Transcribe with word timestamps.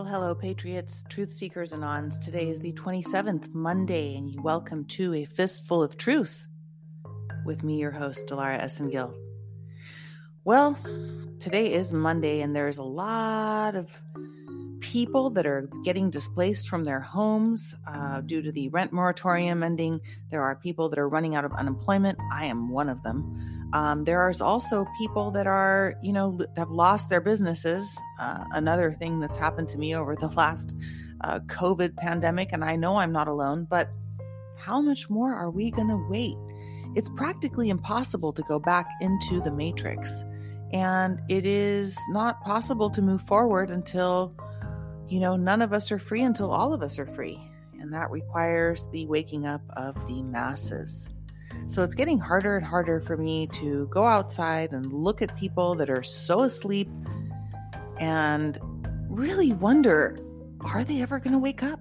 Well, 0.00 0.08
hello, 0.08 0.34
Patriots, 0.34 1.04
Truth 1.10 1.30
Seekers, 1.30 1.74
and 1.74 1.84
Ons. 1.84 2.18
Today 2.18 2.48
is 2.48 2.58
the 2.58 2.72
27th, 2.72 3.52
Monday, 3.52 4.16
and 4.16 4.30
you 4.30 4.40
welcome 4.40 4.86
to 4.86 5.12
A 5.12 5.26
Fistful 5.26 5.82
of 5.82 5.98
Truth 5.98 6.48
with 7.44 7.62
me, 7.62 7.76
your 7.76 7.90
host, 7.90 8.26
Dilara 8.26 8.58
Esengil. 8.62 9.12
Well, 10.42 10.78
today 11.38 11.70
is 11.70 11.92
Monday, 11.92 12.40
and 12.40 12.56
there's 12.56 12.78
a 12.78 12.82
lot 12.82 13.74
of 13.74 13.90
people 14.80 15.28
that 15.28 15.44
are 15.44 15.68
getting 15.84 16.08
displaced 16.08 16.70
from 16.70 16.84
their 16.84 17.00
homes 17.00 17.74
uh, 17.86 18.22
due 18.22 18.40
to 18.40 18.50
the 18.52 18.70
rent 18.70 18.94
moratorium 18.94 19.62
ending. 19.62 20.00
There 20.30 20.42
are 20.42 20.56
people 20.56 20.88
that 20.88 20.98
are 20.98 21.10
running 21.10 21.34
out 21.34 21.44
of 21.44 21.52
unemployment. 21.52 22.18
I 22.32 22.46
am 22.46 22.70
one 22.70 22.88
of 22.88 23.02
them. 23.02 23.59
Um, 23.72 24.04
there 24.04 24.20
are 24.20 24.32
also 24.40 24.86
people 24.98 25.30
that 25.32 25.46
are, 25.46 25.94
you 26.02 26.12
know, 26.12 26.38
have 26.56 26.70
lost 26.70 27.08
their 27.08 27.20
businesses. 27.20 27.98
Uh, 28.18 28.44
another 28.52 28.92
thing 28.92 29.20
that's 29.20 29.36
happened 29.36 29.68
to 29.70 29.78
me 29.78 29.94
over 29.94 30.16
the 30.16 30.26
last 30.36 30.74
uh, 31.22 31.40
COVID 31.40 31.96
pandemic, 31.96 32.52
and 32.52 32.64
I 32.64 32.76
know 32.76 32.96
I'm 32.96 33.12
not 33.12 33.28
alone, 33.28 33.66
but 33.68 33.90
how 34.56 34.80
much 34.80 35.08
more 35.08 35.34
are 35.34 35.50
we 35.50 35.70
going 35.70 35.88
to 35.88 36.06
wait? 36.08 36.36
It's 36.96 37.08
practically 37.10 37.70
impossible 37.70 38.32
to 38.32 38.42
go 38.42 38.58
back 38.58 38.88
into 39.00 39.40
the 39.40 39.50
matrix. 39.50 40.24
And 40.72 41.20
it 41.28 41.46
is 41.46 41.98
not 42.10 42.40
possible 42.42 42.90
to 42.90 43.02
move 43.02 43.22
forward 43.22 43.70
until 43.70 44.34
you 45.10 45.18
know, 45.18 45.34
none 45.36 45.60
of 45.60 45.72
us 45.72 45.90
are 45.90 45.98
free 45.98 46.22
until 46.22 46.52
all 46.52 46.72
of 46.72 46.82
us 46.82 46.98
are 46.98 47.06
free. 47.06 47.38
And 47.80 47.92
that 47.92 48.10
requires 48.10 48.86
the 48.92 49.06
waking 49.06 49.44
up 49.44 49.60
of 49.76 49.94
the 50.06 50.22
masses. 50.22 51.08
So 51.70 51.84
it's 51.84 51.94
getting 51.94 52.18
harder 52.18 52.56
and 52.56 52.66
harder 52.66 53.00
for 53.00 53.16
me 53.16 53.46
to 53.52 53.86
go 53.92 54.04
outside 54.04 54.72
and 54.72 54.92
look 54.92 55.22
at 55.22 55.36
people 55.36 55.76
that 55.76 55.88
are 55.88 56.02
so 56.02 56.42
asleep 56.42 56.88
and 58.00 58.58
really 59.08 59.52
wonder 59.52 60.18
are 60.62 60.82
they 60.82 61.00
ever 61.00 61.20
going 61.20 61.32
to 61.32 61.38
wake 61.38 61.62
up? 61.62 61.78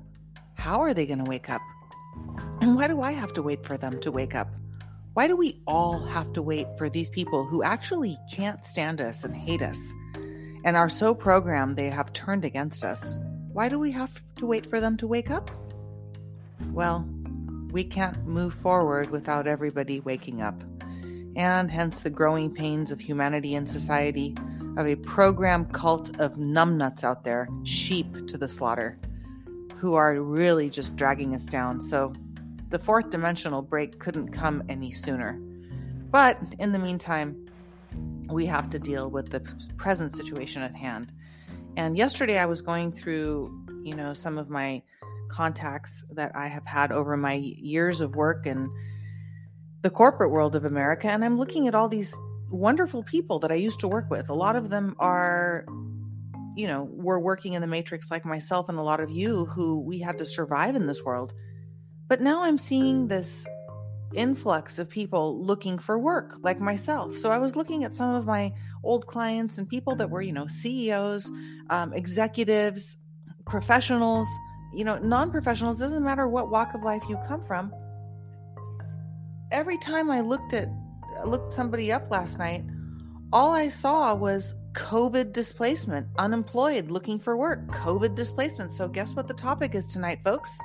How 0.54 0.82
are 0.82 0.94
they 0.94 1.08
going 1.08 1.24
to 1.24 1.30
wake 1.30 1.50
up? 1.50 1.62
And 2.62 2.76
why 2.76 2.86
do 2.86 3.02
I 3.02 3.14
have 3.14 3.34
to 3.34 3.42
wait 3.42 3.66
for 3.66 3.78
them 3.78 4.00
to 4.02 4.12
wake 4.12 4.36
up? 4.36 4.48
Why 5.16 5.26
do 5.26 5.36
we 5.36 5.60
all 5.66 6.06
have 6.06 6.32
to 6.34 6.44
wait 6.44 6.68
for 6.78 6.88
these 6.88 7.10
people 7.10 7.44
who 7.44 7.64
actually 7.64 8.16
can't 8.32 8.64
stand 8.64 9.02
us 9.02 9.24
and 9.24 9.36
hate 9.36 9.64
us 9.64 9.80
and 10.66 10.78
are 10.78 10.90
so 10.90 11.16
programmed 11.16 11.78
they 11.78 11.90
have 11.90 12.14
turned 12.14 12.46
against 12.46 12.86
us. 12.86 13.18
Why 13.52 13.70
do 13.70 13.80
we 13.80 13.92
have 13.92 14.22
to 14.36 14.46
wait 14.46 14.66
for 14.68 14.80
them 14.80 14.98
to 14.98 15.08
wake 15.08 15.32
up? 15.32 15.50
Well, 16.72 17.10
we 17.72 17.84
can't 17.84 18.26
move 18.26 18.54
forward 18.54 19.10
without 19.12 19.48
everybody 19.48 20.00
waking 20.00 20.42
up, 20.42 20.64
and 21.36 21.70
hence 21.70 22.02
the 22.02 22.10
growing 22.10 22.54
pains 22.54 22.92
of 22.92 23.00
humanity 23.00 23.56
and 23.56 23.68
society 23.68 24.36
of 24.78 24.88
a 24.88 24.96
programmed 24.96 25.74
cult 25.74 26.20
of 26.20 26.34
numbnuts 26.34 27.04
out 27.04 27.24
there, 27.24 27.48
sheep 27.64 28.28
to 28.28 28.38
the 28.38 28.48
slaughter, 28.48 28.98
who 29.76 29.96
are 29.96 30.22
really 30.22 30.70
just 30.70 30.96
dragging 30.96 31.36
us 31.36 31.46
down. 31.46 31.82
So 31.82 32.14
the 32.70 32.80
fourth 32.80 33.10
dimensional 33.10 33.62
break 33.62 34.00
couldn't 34.00 34.30
come 34.32 34.64
any 34.70 34.92
sooner. 34.92 35.40
But 36.12 36.38
in 36.60 36.72
the 36.72 36.80
meantime, 36.80 37.48
we 38.30 38.46
have 38.46 38.70
to 38.70 38.80
deal 38.80 39.10
with 39.10 39.30
the 39.30 39.40
present 39.78 40.14
situation 40.16 40.62
at 40.62 40.76
hand. 40.76 41.12
And 41.78 41.98
yesterday 41.98 42.38
I 42.38 42.46
was 42.46 42.62
going 42.62 42.92
through, 42.92 43.66
you 43.84 43.96
know, 43.96 44.14
some 44.14 44.38
of 44.38 44.50
my 44.50 44.84
contacts 45.30 46.04
that 46.14 46.36
I 46.36 46.48
have 46.48 46.66
had 46.66 46.92
over 46.92 47.16
my 47.16 47.34
years 47.34 48.02
of 48.02 48.16
work 48.16 48.46
in 48.46 48.70
the 49.82 49.90
corporate 49.90 50.32
world 50.32 50.56
of 50.56 50.66
America. 50.66 51.08
And 51.08 51.24
I'm 51.24 51.38
looking 51.38 51.68
at 51.68 51.76
all 51.76 51.88
these 51.88 52.14
wonderful 52.50 53.04
people 53.04 53.40
that 53.40 53.52
I 53.52 53.56
used 53.56 53.80
to 53.82 53.88
work 53.88 54.10
with. 54.10 54.30
A 54.30 54.34
lot 54.34 54.56
of 54.56 54.70
them 54.70 54.96
are, 55.00 55.66
you 56.56 56.68
know, 56.68 56.90
were 56.92 57.20
working 57.20 57.54
in 57.54 57.62
the 57.62 57.68
matrix 57.68 58.12
like 58.12 58.26
myself 58.26 58.70
and 58.70 58.78
a 58.78 58.84
lot 58.84 59.00
of 59.00 59.10
you 59.10 59.46
who 59.46 59.80
we 59.80 60.00
had 60.00 60.18
to 60.18 60.26
survive 60.26 60.76
in 60.76 60.88
this 60.88 61.04
world. 61.04 61.34
But 62.08 62.22
now 62.22 62.44
I'm 62.44 62.58
seeing 62.58 63.08
this 63.08 63.48
influx 64.14 64.80
of 64.80 64.90
people 64.90 65.44
looking 65.46 65.78
for 65.78 65.98
work 66.00 66.36
like 66.42 66.60
myself. 66.60 67.18
So 67.18 67.30
I 67.30 67.38
was 67.38 67.56
looking 67.56 67.84
at 67.84 67.94
some 67.94 68.16
of 68.16 68.26
my 68.26 68.54
old 68.84 69.06
clients 69.06 69.58
and 69.58 69.70
people 69.70 69.96
that 69.98 70.10
were, 70.10 70.22
you 70.22 70.34
know, 70.34 70.48
CEOs, 70.48 71.32
um, 71.70 71.94
executives, 71.94 72.98
professionals, 73.46 74.28
you 74.74 74.84
know, 74.84 74.98
non 74.98 75.32
professionals, 75.32 75.80
doesn't 75.80 76.04
matter 76.04 76.28
what 76.28 76.50
walk 76.50 76.74
of 76.74 76.84
life 76.84 77.04
you 77.10 77.18
come 77.28 77.44
from. 77.46 77.74
Every 79.52 79.78
time 79.78 80.12
I 80.12 80.22
looked 80.22 80.54
at, 80.54 80.68
looked 81.26 81.54
somebody 81.54 81.92
up 81.92 82.10
last 82.12 82.38
night, 82.38 82.64
all 83.34 83.52
I 83.52 83.70
saw 83.70 84.14
was 84.14 84.56
COVID 84.74 85.34
displacement, 85.34 86.08
unemployed, 86.18 86.92
looking 86.92 87.20
for 87.20 87.36
work, 87.36 87.68
COVID 87.68 88.16
displacement. 88.16 88.74
So, 88.74 88.88
guess 88.88 89.16
what 89.16 89.28
the 89.28 89.34
topic 89.34 89.76
is 89.76 89.88
tonight, 89.88 90.20
folks? 90.24 90.58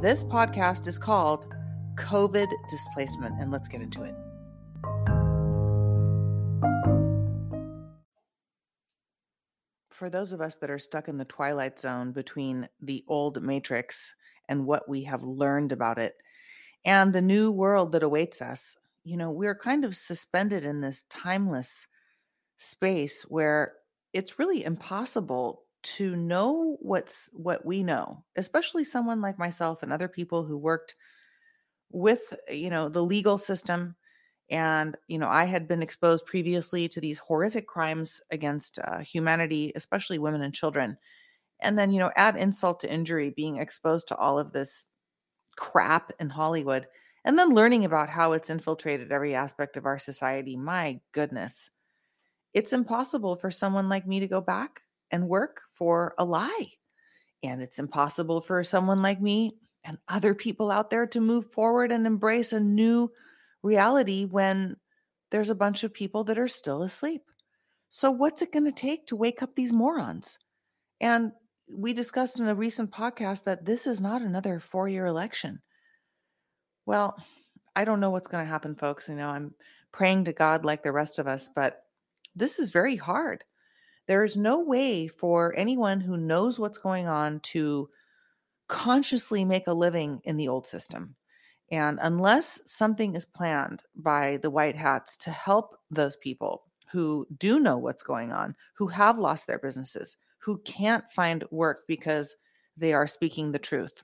This 0.00 0.22
podcast 0.22 0.86
is 0.86 0.98
called 0.98 1.46
COVID 1.96 2.48
displacement, 2.70 3.40
and 3.40 3.50
let's 3.50 3.68
get 3.68 3.82
into 3.82 4.04
it. 4.04 4.14
For 9.98 10.08
those 10.08 10.32
of 10.32 10.40
us 10.40 10.54
that 10.56 10.70
are 10.70 10.78
stuck 10.78 11.08
in 11.08 11.18
the 11.18 11.24
twilight 11.24 11.80
zone 11.80 12.12
between 12.12 12.68
the 12.80 13.04
old 13.08 13.42
matrix 13.42 14.14
and 14.48 14.64
what 14.64 14.88
we 14.88 15.02
have 15.02 15.24
learned 15.24 15.72
about 15.72 15.98
it 15.98 16.14
and 16.84 17.12
the 17.12 17.20
new 17.20 17.50
world 17.50 17.90
that 17.90 18.04
awaits 18.04 18.40
us, 18.40 18.76
you 19.02 19.16
know, 19.16 19.32
we're 19.32 19.58
kind 19.58 19.84
of 19.84 19.96
suspended 19.96 20.64
in 20.64 20.82
this 20.82 21.04
timeless 21.10 21.88
space 22.56 23.22
where 23.22 23.72
it's 24.12 24.38
really 24.38 24.64
impossible 24.64 25.64
to 25.82 26.14
know 26.14 26.76
what's 26.78 27.28
what 27.32 27.66
we 27.66 27.82
know, 27.82 28.22
especially 28.36 28.84
someone 28.84 29.20
like 29.20 29.36
myself 29.36 29.82
and 29.82 29.92
other 29.92 30.06
people 30.06 30.44
who 30.44 30.56
worked 30.56 30.94
with 31.90 32.34
you 32.48 32.70
know 32.70 32.88
the 32.88 33.02
legal 33.02 33.36
system 33.36 33.96
and 34.50 34.96
you 35.08 35.18
know 35.18 35.28
i 35.28 35.44
had 35.44 35.68
been 35.68 35.82
exposed 35.82 36.24
previously 36.26 36.88
to 36.88 37.00
these 37.00 37.18
horrific 37.18 37.66
crimes 37.66 38.20
against 38.30 38.78
uh, 38.84 38.98
humanity 38.98 39.72
especially 39.74 40.18
women 40.18 40.42
and 40.42 40.54
children 40.54 40.96
and 41.60 41.78
then 41.78 41.90
you 41.90 41.98
know 41.98 42.10
add 42.16 42.36
insult 42.36 42.80
to 42.80 42.92
injury 42.92 43.30
being 43.30 43.58
exposed 43.58 44.08
to 44.08 44.16
all 44.16 44.38
of 44.38 44.52
this 44.52 44.88
crap 45.56 46.12
in 46.20 46.30
hollywood 46.30 46.86
and 47.24 47.38
then 47.38 47.50
learning 47.50 47.84
about 47.84 48.08
how 48.08 48.32
it's 48.32 48.48
infiltrated 48.48 49.12
every 49.12 49.34
aspect 49.34 49.76
of 49.76 49.86
our 49.86 49.98
society 49.98 50.56
my 50.56 51.00
goodness. 51.12 51.70
It's 52.54 52.72
impossible 52.72 53.36
for 53.36 53.50
someone 53.50 53.88
like 53.88 54.06
me 54.06 54.20
to 54.20 54.26
go 54.26 54.40
back 54.40 54.80
and 55.10 55.28
work 55.28 55.60
for 55.74 56.14
a 56.16 56.24
lie 56.24 56.72
and 57.42 57.62
it's 57.62 57.78
impossible 57.78 58.40
for 58.40 58.64
someone 58.64 59.02
like 59.02 59.20
me 59.20 59.56
and 59.84 59.98
other 60.08 60.34
people 60.34 60.70
out 60.70 60.90
there 60.90 61.06
to 61.06 61.20
move 61.20 61.52
forward 61.52 61.92
and 61.92 62.06
embrace 62.06 62.52
a 62.52 62.60
new 62.60 63.10
reality 63.62 64.24
when 64.24 64.76
there's 65.30 65.50
a 65.50 65.54
bunch 65.54 65.84
of 65.84 65.94
people 65.94 66.24
that 66.24 66.38
are 66.38 66.48
still 66.48 66.82
asleep. 66.82 67.22
So, 67.88 68.10
what's 68.10 68.42
it 68.42 68.52
going 68.52 68.64
to 68.64 68.72
take 68.72 69.06
to 69.06 69.16
wake 69.16 69.42
up 69.42 69.54
these 69.54 69.72
morons? 69.72 70.38
And 71.00 71.32
we 71.70 71.92
discussed 71.92 72.38
in 72.38 72.48
a 72.48 72.54
recent 72.54 72.90
podcast 72.90 73.44
that 73.44 73.64
this 73.64 73.86
is 73.86 74.00
not 74.00 74.22
another 74.22 74.60
four 74.60 74.88
year 74.88 75.06
election. 75.06 75.60
Well, 76.86 77.16
I 77.76 77.84
don't 77.84 78.00
know 78.00 78.10
what's 78.10 78.28
going 78.28 78.44
to 78.44 78.50
happen, 78.50 78.74
folks. 78.74 79.08
You 79.08 79.14
know, 79.14 79.28
I'm 79.28 79.54
praying 79.92 80.24
to 80.24 80.32
God 80.32 80.64
like 80.64 80.82
the 80.82 80.92
rest 80.92 81.18
of 81.18 81.26
us, 81.26 81.48
but 81.54 81.82
this 82.34 82.58
is 82.58 82.70
very 82.70 82.96
hard. 82.96 83.44
There 84.06 84.24
is 84.24 84.36
no 84.36 84.60
way 84.60 85.06
for 85.06 85.54
anyone 85.56 86.00
who 86.00 86.16
knows 86.16 86.58
what's 86.58 86.78
going 86.78 87.06
on 87.06 87.40
to 87.40 87.90
consciously 88.68 89.44
make 89.44 89.66
a 89.66 89.72
living 89.72 90.20
in 90.24 90.36
the 90.36 90.48
old 90.48 90.66
system. 90.66 91.16
And 91.70 91.98
unless 92.00 92.60
something 92.64 93.14
is 93.14 93.24
planned 93.24 93.84
by 93.94 94.38
the 94.38 94.50
white 94.50 94.76
hats 94.76 95.16
to 95.18 95.30
help 95.30 95.78
those 95.90 96.16
people 96.16 96.62
who 96.92 97.26
do 97.38 97.60
know 97.60 97.76
what's 97.76 98.02
going 98.02 98.32
on, 98.32 98.54
who 98.74 98.88
have 98.88 99.18
lost 99.18 99.46
their 99.46 99.58
businesses, 99.58 100.16
who 100.38 100.58
can't 100.58 101.04
find 101.14 101.44
work 101.50 101.82
because 101.86 102.36
they 102.76 102.94
are 102.94 103.06
speaking 103.06 103.52
the 103.52 103.58
truth, 103.58 104.02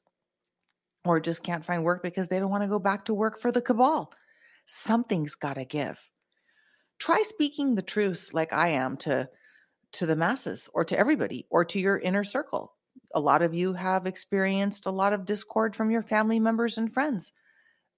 or 1.05 1.20
just 1.20 1.43
can't 1.43 1.64
find 1.64 1.84
work 1.84 2.02
because 2.02 2.28
they 2.28 2.38
don't 2.38 2.50
want 2.50 2.62
to 2.62 2.69
go 2.69 2.78
back 2.78 3.06
to 3.06 3.14
work 3.14 3.40
for 3.40 3.50
the 3.50 3.62
cabal, 3.62 4.12
something's 4.66 5.34
got 5.34 5.55
to 5.55 5.64
give. 5.64 6.11
Try 6.99 7.22
speaking 7.22 7.75
the 7.75 7.82
truth 7.82 8.31
like 8.32 8.52
I 8.52 8.70
am 8.70 8.96
to 8.99 9.28
to 9.93 10.06
the 10.06 10.16
masses 10.16 10.69
or 10.75 10.84
to 10.84 10.99
everybody 10.99 11.46
or 11.50 11.64
to 11.64 11.78
your 11.78 11.99
inner 11.99 12.25
circle 12.25 12.75
a 13.14 13.20
lot 13.20 13.43
of 13.43 13.55
you 13.55 13.75
have 13.75 14.06
experienced 14.06 14.87
a 14.87 14.90
lot 14.90 15.12
of 15.12 15.25
discord 15.25 15.75
from 15.75 15.90
your 15.90 16.02
family 16.02 16.40
members 16.40 16.76
and 16.76 16.93
friends. 16.93 17.32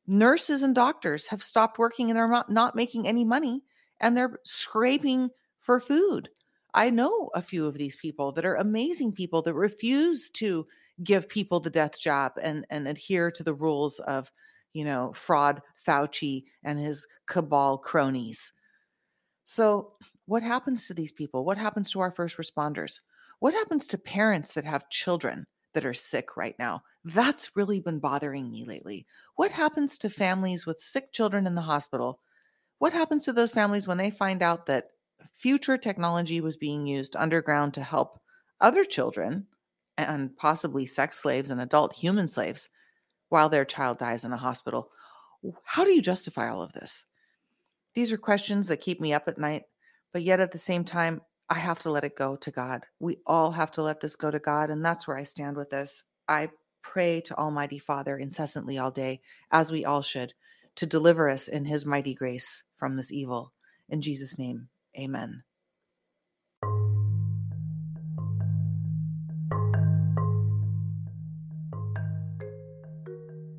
Nurses 0.06 0.62
and 0.62 0.74
doctors 0.74 1.26
have 1.28 1.42
stopped 1.42 1.78
working 1.78 2.10
and 2.10 2.16
they're 2.16 2.28
not, 2.28 2.50
not 2.50 2.76
making 2.76 3.08
any 3.08 3.24
money 3.24 3.62
and 4.00 4.16
they're 4.16 4.38
scraping 4.44 5.30
for 5.60 5.80
food. 5.80 6.28
I 6.74 6.90
know 6.90 7.30
a 7.34 7.42
few 7.42 7.66
of 7.66 7.78
these 7.78 7.96
people 7.96 8.32
that 8.32 8.44
are 8.44 8.54
amazing 8.54 9.12
people 9.12 9.42
that 9.42 9.54
refuse 9.54 10.30
to 10.30 10.66
give 11.02 11.28
people 11.28 11.58
the 11.58 11.70
death 11.70 11.98
job 11.98 12.32
and, 12.40 12.66
and 12.70 12.86
adhere 12.86 13.30
to 13.30 13.42
the 13.42 13.54
rules 13.54 13.98
of, 14.00 14.30
you 14.72 14.84
know, 14.84 15.12
fraud 15.14 15.62
Fauci 15.86 16.44
and 16.62 16.78
his 16.78 17.06
cabal 17.26 17.78
cronies. 17.78 18.52
So, 19.44 19.92
what 20.26 20.42
happens 20.42 20.86
to 20.86 20.94
these 20.94 21.12
people? 21.12 21.44
What 21.44 21.56
happens 21.56 21.90
to 21.92 22.00
our 22.00 22.10
first 22.10 22.36
responders? 22.36 23.00
What 23.38 23.54
happens 23.54 23.86
to 23.88 23.98
parents 23.98 24.52
that 24.52 24.64
have 24.64 24.90
children 24.90 25.46
that 25.76 25.84
are 25.84 25.94
sick 25.94 26.38
right 26.38 26.56
now? 26.58 26.82
That's 27.04 27.54
really 27.54 27.80
been 27.80 27.98
bothering 27.98 28.50
me 28.50 28.64
lately. 28.64 29.06
What 29.34 29.52
happens 29.52 29.98
to 29.98 30.08
families 30.08 30.64
with 30.64 30.80
sick 30.80 31.12
children 31.12 31.46
in 31.46 31.54
the 31.54 31.60
hospital? 31.60 32.20
What 32.78 32.94
happens 32.94 33.26
to 33.26 33.32
those 33.34 33.52
families 33.52 33.86
when 33.86 33.98
they 33.98 34.10
find 34.10 34.42
out 34.42 34.64
that 34.66 34.88
future 35.34 35.76
technology 35.76 36.40
was 36.40 36.56
being 36.56 36.86
used 36.86 37.14
underground 37.14 37.74
to 37.74 37.82
help 37.82 38.18
other 38.58 38.84
children 38.84 39.48
and 39.98 40.34
possibly 40.34 40.86
sex 40.86 41.20
slaves 41.20 41.50
and 41.50 41.60
adult 41.60 41.96
human 41.96 42.26
slaves 42.26 42.68
while 43.28 43.50
their 43.50 43.66
child 43.66 43.98
dies 43.98 44.24
in 44.24 44.32
a 44.32 44.38
hospital? 44.38 44.88
How 45.62 45.84
do 45.84 45.90
you 45.90 46.00
justify 46.00 46.48
all 46.48 46.62
of 46.62 46.72
this? 46.72 47.04
These 47.94 48.12
are 48.12 48.18
questions 48.18 48.68
that 48.68 48.80
keep 48.80 48.98
me 48.98 49.12
up 49.12 49.28
at 49.28 49.36
night, 49.36 49.64
but 50.10 50.22
yet 50.22 50.40
at 50.40 50.52
the 50.52 50.58
same 50.58 50.84
time, 50.84 51.20
I 51.48 51.58
have 51.58 51.78
to 51.80 51.90
let 51.90 52.04
it 52.04 52.16
go 52.16 52.36
to 52.36 52.50
God. 52.50 52.86
We 52.98 53.18
all 53.26 53.52
have 53.52 53.70
to 53.72 53.82
let 53.82 54.00
this 54.00 54.16
go 54.16 54.30
to 54.30 54.38
God. 54.38 54.70
And 54.70 54.84
that's 54.84 55.06
where 55.06 55.16
I 55.16 55.22
stand 55.22 55.56
with 55.56 55.70
this. 55.70 56.04
I 56.28 56.50
pray 56.82 57.20
to 57.22 57.36
Almighty 57.36 57.78
Father 57.78 58.16
incessantly 58.16 58.78
all 58.78 58.90
day, 58.90 59.20
as 59.50 59.70
we 59.70 59.84
all 59.84 60.02
should, 60.02 60.34
to 60.76 60.86
deliver 60.86 61.28
us 61.28 61.48
in 61.48 61.66
His 61.66 61.86
mighty 61.86 62.14
grace 62.14 62.64
from 62.76 62.96
this 62.96 63.12
evil. 63.12 63.52
In 63.88 64.00
Jesus' 64.00 64.38
name, 64.38 64.68
amen. 64.98 65.44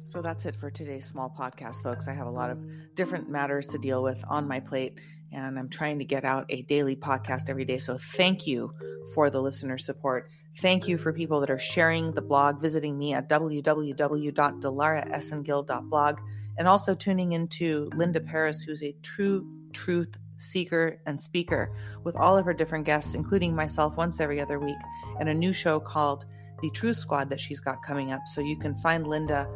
So 0.07 0.21
that's 0.21 0.45
it 0.45 0.56
for 0.56 0.71
today's 0.71 1.06
small 1.06 1.30
podcast, 1.38 1.83
folks. 1.83 2.07
I 2.07 2.13
have 2.13 2.27
a 2.27 2.31
lot 2.31 2.50
of 2.50 2.57
different 2.95 3.30
matters 3.30 3.68
to 3.68 3.77
deal 3.77 4.01
with 4.01 4.24
on 4.30 4.48
my 4.48 4.62
plate, 4.62 5.01
and 5.33 5.59
I'm 5.59 5.68
trying 5.68 6.00
to 6.00 6.06
get 6.06 6.24
out 6.24 6.45
a 6.48 6.62
daily 6.62 6.95
podcast 6.95 7.50
every 7.50 7.65
day. 7.65 7.77
So 7.77 8.00
thank 8.15 8.48
you 8.48 8.71
for 9.13 9.30
the 9.30 9.42
listener 9.42 9.77
support. 9.77 10.30
Thank 10.62 10.88
you 10.88 10.98
for 10.98 11.12
people 11.12 11.42
that 11.42 11.50
are 11.50 11.59
sharing 11.59 12.13
the 12.13 12.21
blog, 12.21 12.62
visiting 12.62 12.98
me 12.98 13.15
at 13.15 13.27
www.dilaraesengil.blog, 13.27 16.19
and 16.57 16.68
also 16.69 16.95
tuning 16.95 17.33
into 17.33 17.89
Linda 17.94 18.21
Paris, 18.21 18.62
who's 18.62 18.83
a 18.83 18.95
true 19.04 19.45
truth 19.74 20.15
seeker 20.38 21.01
and 21.06 21.19
speaker 21.19 21.75
with 22.06 22.15
all 22.15 22.38
of 22.38 22.45
her 22.45 22.54
different 22.54 22.86
guests, 22.86 23.13
including 23.13 23.54
myself 23.54 23.98
once 23.98 24.21
every 24.21 24.39
other 24.39 24.57
week, 24.57 24.77
and 25.19 25.27
a 25.27 25.33
new 25.33 25.51
show 25.51 25.81
called 25.81 26.24
The 26.62 26.69
Truth 26.69 26.98
Squad 26.98 27.30
that 27.30 27.42
she's 27.42 27.59
got 27.59 27.83
coming 27.83 28.13
up. 28.13 28.21
So 28.27 28.39
you 28.39 28.57
can 28.57 28.77
find 28.77 29.06
Linda 29.06 29.50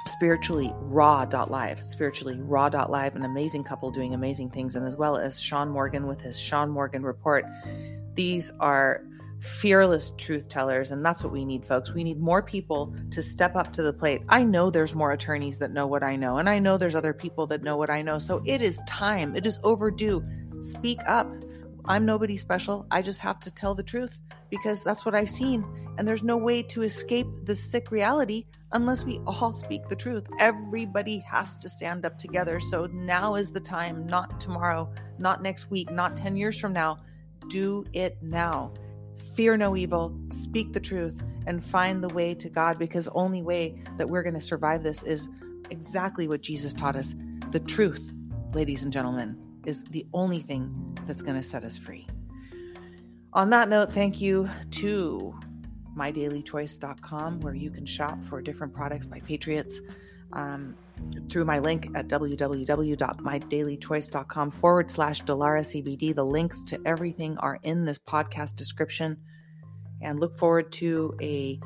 spiritually 0.07 0.71
raw.live 0.81 1.83
spiritually 1.83 2.39
raw.live 2.39 3.17
an 3.17 3.25
amazing 3.25 3.65
couple 3.65 3.91
doing 3.91 4.15
amazing 4.15 4.51
things. 4.51 4.77
And 4.77 4.87
as 4.87 4.97
well 4.97 5.17
as 5.17 5.41
sean 5.41 5.71
morgan 5.71 6.07
with 6.07 6.21
his 6.21 6.39
sean 6.39 6.71
morgan 6.71 7.03
report. 7.03 7.47
These 8.15 8.53
are 8.61 9.03
fearless 9.41 10.13
truth 10.17 10.49
tellers 10.49 10.91
and 10.91 11.05
that's 11.05 11.23
what 11.23 11.33
we 11.33 11.45
need 11.45 11.67
folks. 11.67 11.93
We 11.93 12.05
need 12.05 12.21
more 12.21 12.43
people 12.43 12.95
to 13.11 13.23
step 13.23 13.57
up 13.57 13.73
to 13.75 13.83
the 13.83 13.93
plate. 13.93 14.23
I 14.29 14.45
know 14.45 14.71
there's 14.71 14.95
more 14.95 15.13
attorneys 15.13 15.59
that 15.59 15.73
know 15.73 15.87
what 15.87 16.03
i 16.03 16.17
know 16.17 16.39
and 16.39 16.49
i 16.49 16.59
know 16.59 16.79
there's 16.79 16.95
other 16.95 17.15
people 17.15 17.47
that 17.49 17.63
know 17.63 17.77
what 17.77 17.91
i 17.91 18.03
know. 18.03 18.19
So 18.19 18.43
it 18.45 18.63
is 18.63 18.81
time. 18.87 19.37
It 19.37 19.47
is 19.47 19.59
overdue 19.63 20.25
Speak 20.65 20.99
up. 21.07 21.31
I'm 21.85 22.07
nobody 22.07 22.39
special. 22.39 22.87
I 22.91 23.03
just 23.03 23.19
have 23.19 23.39
to 23.41 23.51
tell 23.51 23.75
the 23.75 23.83
truth 23.83 24.23
because 24.49 24.83
that's 24.83 25.05
what 25.05 25.15
I've 25.15 25.29
seen. 25.29 25.63
And 25.99 26.09
there's 26.09 26.23
no 26.23 26.39
way 26.39 26.63
to 26.63 26.83
escape 26.83 27.27
this 27.43 27.63
sick 27.63 27.91
reality 27.91 28.47
unless 28.73 29.05
we 29.05 29.21
all 29.27 29.53
speak 29.53 29.87
the 29.89 29.95
truth. 29.95 30.27
Everybody 30.41 31.19
has 31.31 31.59
to 31.59 31.69
stand 31.69 32.07
up 32.07 32.19
together. 32.19 32.61
So 32.61 32.87
now 32.87 33.35
is 33.35 33.51
the 33.51 33.61
time, 33.61 34.07
not 34.07 34.41
tomorrow, 34.41 34.91
not 35.19 35.43
next 35.43 35.71
week, 35.71 35.91
not 35.91 36.17
10 36.17 36.35
years 36.35 36.59
from 36.59 36.73
now. 36.73 36.99
Do 37.51 37.85
it 37.93 38.17
now. 38.23 38.73
Fear 39.37 39.59
no 39.59 39.77
evil, 39.77 40.19
speak 40.31 40.73
the 40.73 40.81
truth, 40.81 41.23
and 41.47 41.63
find 41.63 42.03
the 42.03 42.15
way 42.15 42.35
to 42.37 42.49
God 42.49 42.79
because 42.79 43.07
only 43.09 43.43
way 43.43 43.83
that 43.99 44.09
we're 44.09 44.23
going 44.23 44.35
to 44.35 44.41
survive 44.41 44.83
this 44.83 45.03
is 45.03 45.29
exactly 45.71 46.27
what 46.27 46.41
Jesus 46.41 46.73
taught 46.73 46.97
us 46.97 47.15
the 47.51 47.61
truth, 47.61 48.15
ladies 48.55 48.83
and 48.83 48.93
gentlemen 48.93 49.39
is 49.67 49.85
the 49.85 50.07
only 50.13 50.41
thing 50.41 50.99
that's 51.07 51.23
going 51.23 51.37
to 51.37 51.43
set 51.43 51.65
us 51.65 51.79
free. 51.79 52.07
On 53.33 53.51
that 53.51 53.69
note, 53.69 53.93
thank 53.93 54.21
you 54.21 54.49
to 54.73 55.35
mydailychoice.com, 55.97 57.41
where 57.41 57.55
you 57.55 57.71
can 57.71 57.87
shop 57.87 58.23
for 58.25 58.43
different 58.43 58.75
products 58.75 59.07
by 59.07 59.21
Patriots 59.21 59.81
um, 60.33 60.77
through 61.31 61.45
my 61.45 61.59
link 61.59 61.89
at 61.95 62.09
www.mydailychoice.com 62.09 64.51
forward 64.53 64.91
slash 64.91 65.23
Dilara 65.25 65.61
CBD. 65.61 66.15
The 66.15 66.25
links 66.25 66.65
to 66.65 66.81
everything 66.85 67.39
are 67.39 67.59
in 67.63 67.85
this 67.85 67.99
podcast 67.99 68.57
description. 68.57 69.19
And 70.03 70.19
look 70.21 70.37
forward 70.39 70.73
to 70.73 71.15
a 71.21 71.61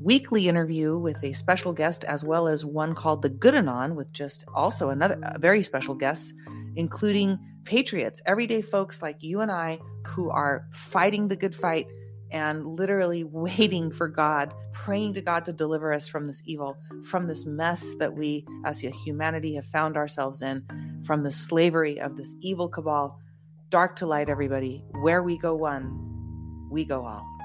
weekly 0.00 0.48
interview 0.48 0.98
with 0.98 1.22
a 1.22 1.32
special 1.32 1.72
guest, 1.72 2.04
as 2.04 2.24
well 2.24 2.48
as 2.48 2.64
one 2.64 2.94
called 2.94 3.22
The 3.22 3.28
Good 3.28 3.54
Anon, 3.54 3.94
with 3.94 4.12
just 4.12 4.44
also 4.54 4.90
another 4.90 5.18
very 5.38 5.62
special 5.62 5.94
guest 5.94 6.32
including 6.78 7.38
patriots, 7.64 8.22
everyday 8.24 8.62
folks 8.62 9.02
like 9.02 9.16
you 9.20 9.40
and 9.40 9.50
I 9.50 9.78
who 10.06 10.30
are 10.30 10.64
fighting 10.72 11.28
the 11.28 11.36
good 11.36 11.54
fight 11.54 11.88
and 12.30 12.64
literally 12.64 13.24
waiting 13.30 13.90
for 13.90 14.08
God, 14.08 14.54
praying 14.72 15.14
to 15.14 15.20
God 15.20 15.44
to 15.46 15.52
deliver 15.52 15.92
us 15.92 16.08
from 16.08 16.26
this 16.26 16.40
evil, 16.46 16.78
from 17.10 17.26
this 17.26 17.44
mess 17.44 17.94
that 17.98 18.14
we 18.14 18.46
as 18.64 18.82
a 18.84 18.90
humanity 18.90 19.56
have 19.56 19.66
found 19.66 19.96
ourselves 19.96 20.40
in, 20.40 20.64
from 21.04 21.22
the 21.22 21.30
slavery 21.30 22.00
of 22.00 22.16
this 22.16 22.34
evil 22.40 22.68
cabal. 22.68 23.18
Dark 23.70 23.96
to 23.96 24.06
light, 24.06 24.30
everybody. 24.30 24.84
Where 25.02 25.22
we 25.22 25.36
go 25.36 25.54
one, 25.54 26.68
we 26.70 26.84
go 26.84 27.04
all. 27.04 27.37